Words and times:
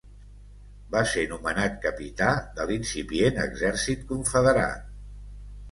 Va 0.95 1.03
ser 1.11 1.25
nomenat 1.33 1.77
capità 1.83 2.31
de 2.59 2.67
l'incipient 2.71 3.39
exèrcit 3.47 4.05
confederat. 4.15 4.91